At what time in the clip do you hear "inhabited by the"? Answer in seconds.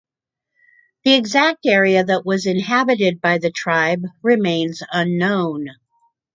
2.47-3.51